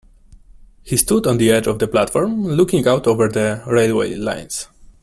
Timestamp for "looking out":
2.43-3.05